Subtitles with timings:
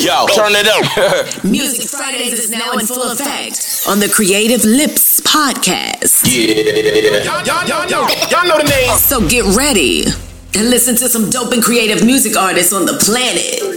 [0.00, 1.44] Yo, turn it up.
[1.44, 6.24] Music Fridays is now in full effect on the Creative Lips podcast.
[6.24, 7.22] Yeah.
[7.22, 8.96] Y'all, y'all, y'all, y'all know the name.
[8.96, 10.04] So get ready
[10.56, 13.69] and listen to some dope and creative music artists on the planet.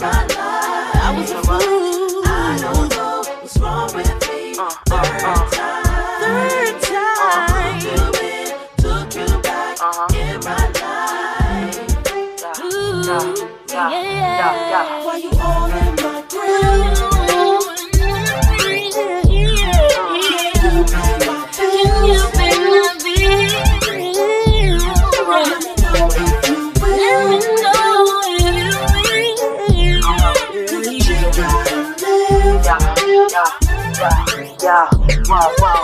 [0.00, 2.07] I was a fool.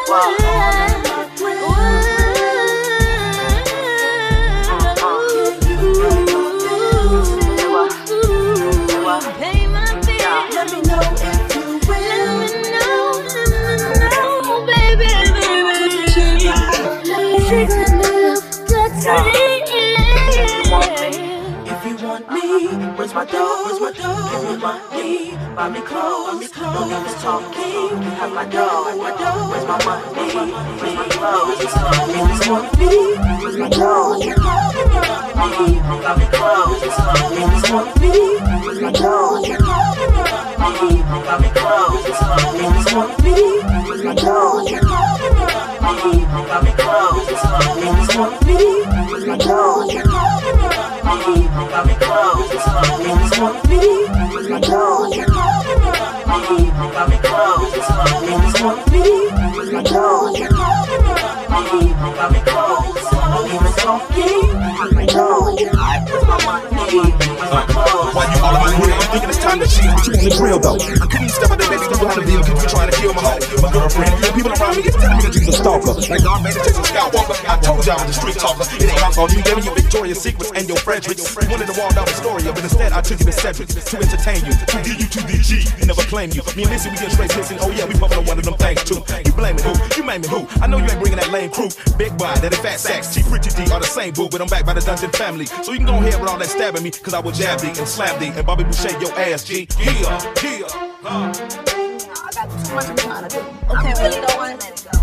[0.09, 0.74] Will.
[23.15, 23.65] Where's my dough?
[23.65, 26.35] Where's my you want me, clothes.
[26.35, 26.51] Buy me clothes.
[26.59, 28.03] No use talking.
[28.19, 28.85] Have my dough.
[28.85, 29.51] Have my dough.
[29.51, 30.07] Where's my money?
[30.81, 31.61] Where's my clothes?
[31.61, 31.71] If
[32.45, 32.91] you want me,
[33.41, 34.25] where's my you want
[35.55, 36.83] me, buy me clothes.
[36.83, 38.15] If you want me,
[38.65, 39.31] where's my you want
[40.83, 42.05] me, buy me clothes.
[42.05, 43.37] If you want me,
[43.87, 44.33] where's my you
[45.83, 47.31] want me, buy me clothes.
[47.31, 47.43] If
[48.11, 48.59] you want me,
[49.11, 50.94] where's my dough?
[51.05, 52.49] If you want me, buy me clothes.
[52.49, 53.81] If you want me,
[54.65, 55.05] dough?
[55.13, 56.81] If you want me, you
[58.65, 59.05] want me,
[59.53, 60.33] where's my dough?
[60.33, 62.09] If you want me, me you
[63.85, 64.31] want me?
[67.35, 68.15] Where's my clothes?
[68.15, 68.95] Why you all my grill?
[68.95, 69.85] I'm thinking it's time to cheat.
[69.85, 70.79] You on the grill though.
[70.79, 73.43] I step out the bed to behind the because you trying to kill my hoe,
[73.61, 74.13] my girlfriend.
[74.23, 75.95] The people around me is telling me that you's a stalker.
[76.09, 77.37] Like God made it Jason Skywalker.
[77.45, 78.65] I told y'all I was a street talker.
[78.79, 79.35] It ain't my fault.
[79.35, 81.51] You gave me your Victoria's Secrets and your Fredericks.
[81.51, 84.45] Wanted to walk down the story, but instead I took you to Cedric's to entertain
[84.47, 86.43] you, to give you to the G never claim you.
[86.55, 87.59] Me and Missy, we get straight pissing.
[87.61, 89.03] Oh yeah, we puffin' on one of them things too.
[89.27, 89.75] You blaming who?
[89.97, 90.47] You blaming who?
[90.63, 91.69] I know you ain't bringing that lame crew.
[91.99, 94.65] Big boy, that fat sacks, Chief Richie D are the same boo, but I'm back
[94.65, 95.47] by the Dungeon family.
[95.47, 97.75] So you can go ahead with all that stabbing me, cause I will jab thee
[97.75, 99.67] and slap thee and Bobby Boucher your ass, G.
[99.81, 100.69] Yeah, yeah.
[101.05, 101.74] Uh.
[102.65, 104.57] Okay, well, you know what?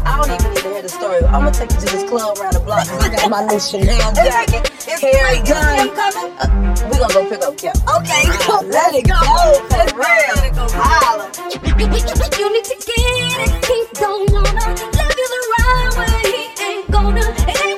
[0.04, 1.24] I don't even need to hear the story.
[1.26, 2.88] I'm gonna take you to this club around the block.
[2.89, 5.89] I got my new Chanel jacket, hair done.
[5.93, 7.74] Uh, we gonna go pick up Kim.
[7.86, 8.26] Okay,
[8.65, 9.21] let it go.
[9.69, 10.41] For real.
[10.74, 11.30] Holla.
[11.62, 13.65] You need to get it.
[13.65, 16.21] He don't wanna love you the right way.
[16.26, 17.21] He ain't gonna.
[17.21, 17.78] It ain't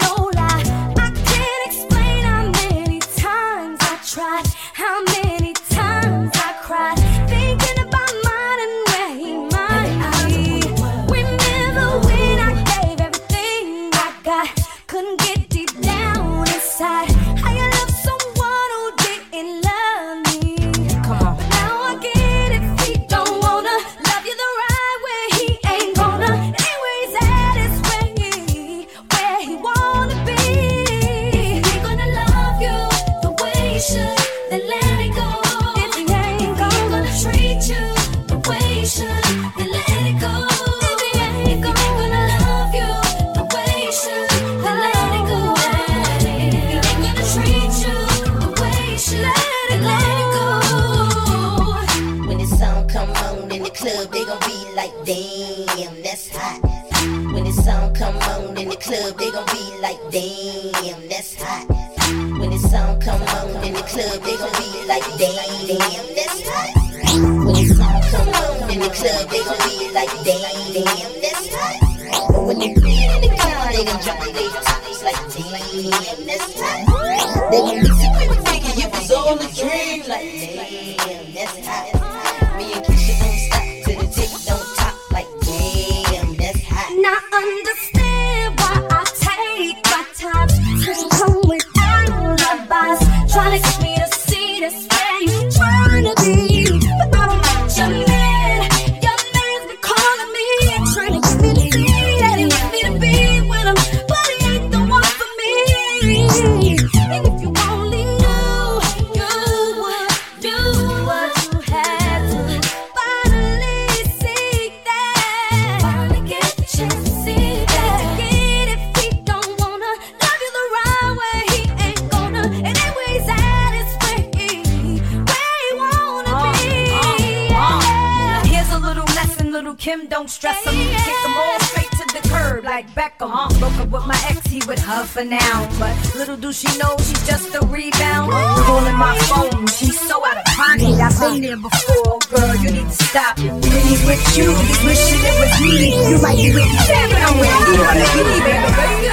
[129.81, 130.75] Kim, don't stress him.
[130.75, 133.31] Kick them all straight to the curb like Beckham.
[133.33, 135.67] Uh, broke up with my ex, he with her for now.
[135.79, 138.31] But little do she know she's just a rebound.
[138.31, 141.01] Calling my phone, she's so out of pocket.
[141.01, 143.35] I've been there before, girl, you need to stop.
[143.39, 145.97] Really with you, he's wishing it was me.
[146.11, 147.81] You might be with me, but I'm with you.
[147.81, 149.09] I'm with you, baby, baby.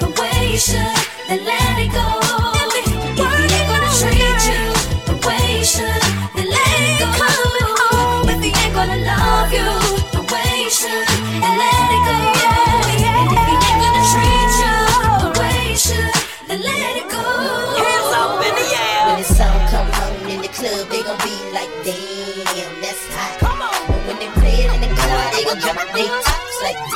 [0.00, 1.07] The way you should.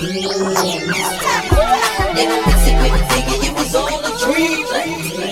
[0.02, 0.26] They don't
[2.44, 5.31] mix it with it was all a dream.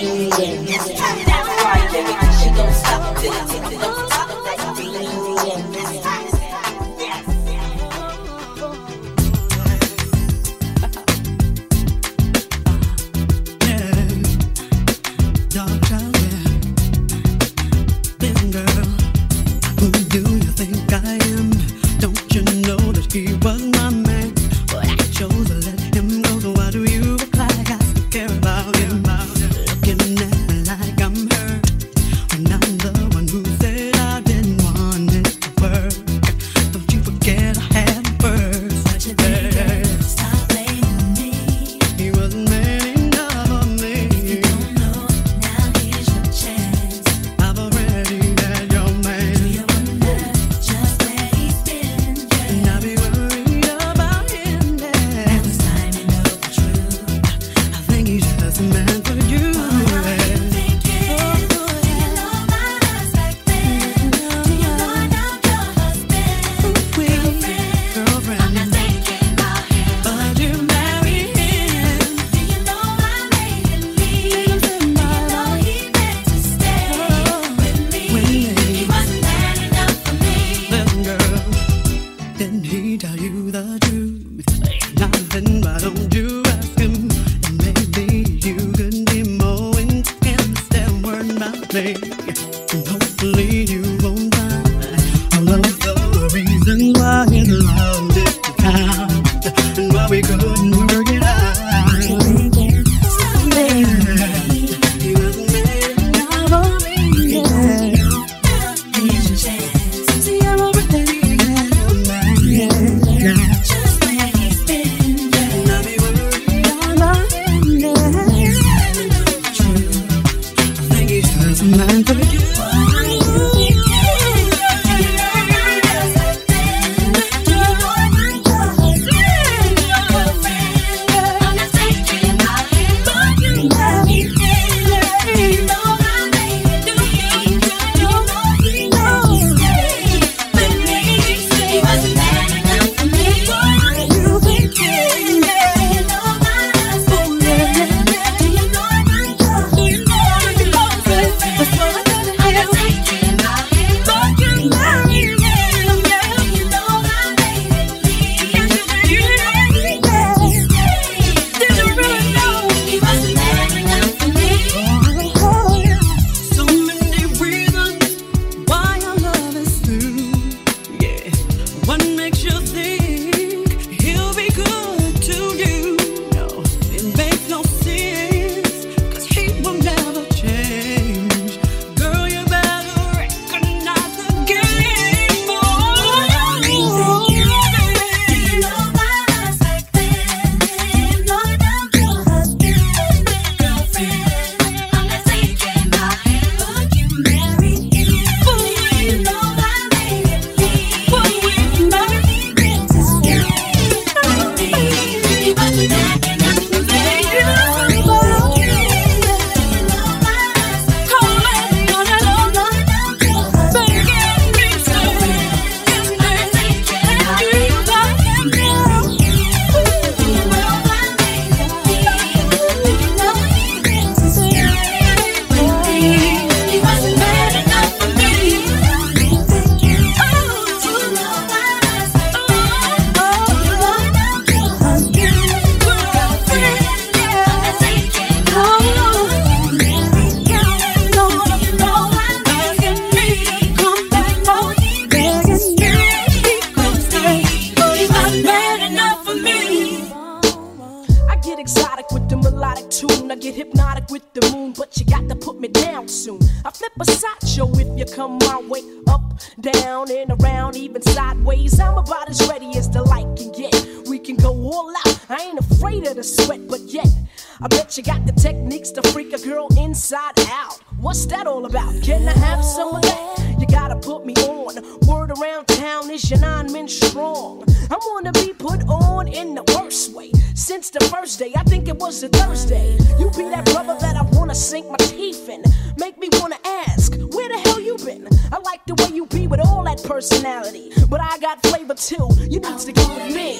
[268.41, 270.79] Techniques to freak a girl inside out.
[270.97, 272.01] What's that all about?
[272.01, 273.55] Can I have some of that?
[273.59, 274.75] You gotta put me on.
[275.07, 277.63] Word around town is your nine men strong.
[277.91, 280.31] I wanna be put on in the worst way.
[280.55, 282.97] Since the first day, I think it was a Thursday.
[283.19, 285.63] You be that brother that I wanna sink my teeth in.
[285.97, 288.27] Make me wanna ask, where the hell you been?
[288.51, 290.91] I like the way you be with all that personality.
[291.09, 292.27] But I got flavor too.
[292.49, 293.59] You need to get with me.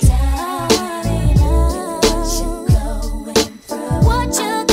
[4.03, 4.70] What you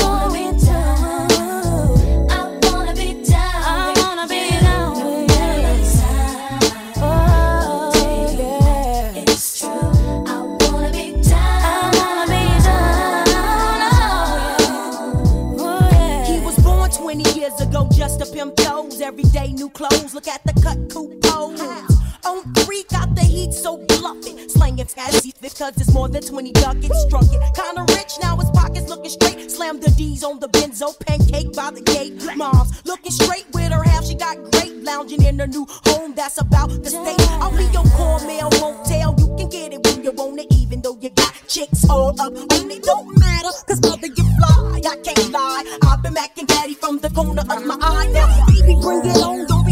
[19.69, 20.13] clothes.
[20.13, 22.08] Look at the cut coupe pose.
[22.25, 24.37] On three, got the heat so bluffing.
[24.49, 27.01] Slanging fancy because it's more than 20 ducats.
[27.03, 27.41] Struck it.
[27.55, 29.49] Kinda rich, now his pockets looking straight.
[29.49, 30.97] Slam the D's on the benzo.
[30.99, 32.13] Pancake by the gate.
[32.35, 34.05] Mom's looking straight with her half.
[34.05, 34.83] She got great.
[34.83, 37.31] Lounging in her new home that's about the state.
[37.41, 39.15] I'll be your cornmeal, won't tell.
[39.17, 42.33] You can get it when you want it, even though you got chicks all up
[42.33, 42.83] on it.
[42.83, 44.81] Don't matter, cause mother, you fly.
[44.85, 45.77] I can't lie.
[45.83, 48.07] I've been macking daddy from the corner of my eye.
[48.11, 49.45] Now, baby, bring it on.
[49.47, 49.68] Don't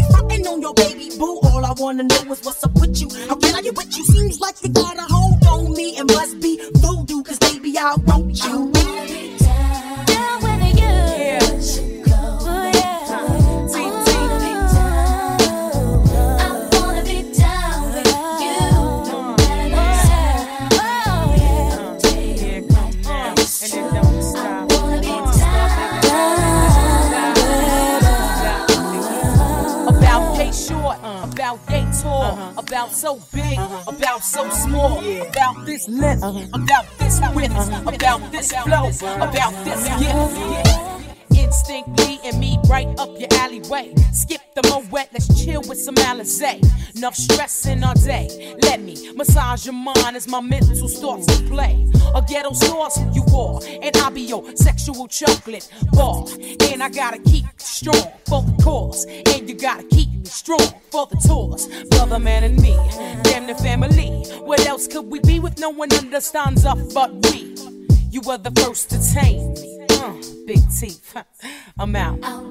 [1.18, 1.40] boo.
[1.42, 3.08] All I wanna know is what's up with you.
[3.28, 4.04] How can I get with you?
[4.04, 5.96] Seems like you got a hold on me.
[5.98, 8.72] and must be voodoo, cause baby, I want you.
[8.72, 11.97] Down with you.
[11.97, 11.97] Oh,
[31.32, 32.52] about they tall, uh-huh.
[32.56, 33.90] about so big, uh-huh.
[33.90, 36.46] about so small, about this length, uh-huh.
[36.54, 38.88] about this width, about this flow,
[39.22, 40.97] about this gift.
[41.58, 43.92] Instinct leading me right up your alleyway.
[44.12, 46.62] Skip the moet, let's chill with some Alizé.
[46.96, 48.54] Enough stressing all day.
[48.62, 51.90] Let me massage your mind as my mental starts to play.
[52.14, 56.26] A ghetto sauce you are, and I'll be your sexual chocolate bar.
[56.60, 61.08] And I gotta keep strong for the cause, and you gotta keep me strong for
[61.08, 61.66] the tours.
[61.88, 62.76] Brother, man, and me,
[63.24, 64.22] damn the family.
[64.44, 67.56] What else could we be with no one understands us but we?
[68.12, 69.77] You were the first to tame me.
[70.08, 70.14] Uh,
[70.46, 71.14] big teeth,
[71.78, 72.18] I'm out.
[72.22, 72.48] Oh,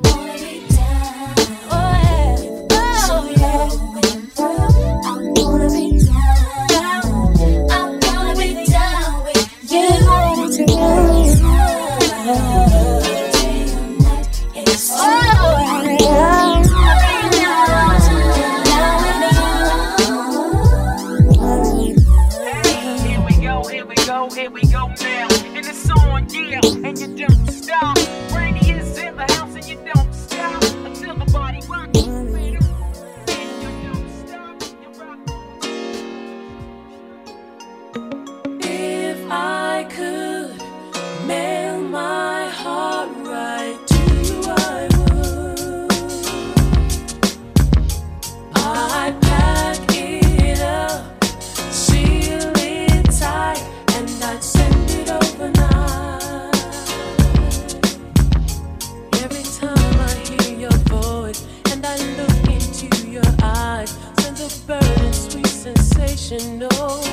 [66.27, 67.06] sensation.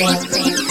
[0.00, 0.68] What thing?